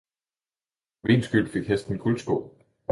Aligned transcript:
for 1.01 1.07
min 1.07 1.21
skyld 1.23 1.49
fik 1.49 1.67
hesten 1.67 1.97
guldsko! 1.97 2.57